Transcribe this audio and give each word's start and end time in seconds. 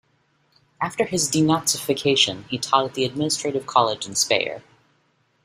After 0.81 1.05
his 1.05 1.29
'denazification' 1.29 2.47
he 2.47 2.57
taught 2.57 2.85
at 2.85 2.93
the 2.95 3.05
administrative 3.05 3.67
college 3.67 4.07
in 4.07 4.15
Speyer. 4.15 4.63